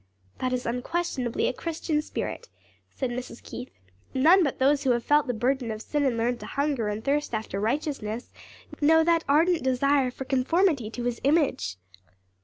[0.39, 2.49] "That is unquestionably a Christian spirit,"
[2.89, 3.43] said Mrs.
[3.43, 3.69] Keith;
[4.15, 7.03] "none but those who have felt the burden of sin and learned to hunger and
[7.03, 8.33] thirst after righteousness
[8.81, 11.77] know that ardent desire for conformity to His image."